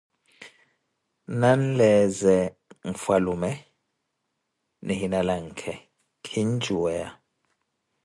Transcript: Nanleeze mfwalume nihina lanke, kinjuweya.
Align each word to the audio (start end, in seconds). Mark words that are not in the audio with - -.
Nanleeze 1.39 2.37
mfwalume 2.89 3.51
nihina 4.85 5.19
lanke, 5.27 5.73
kinjuweya. 6.25 7.09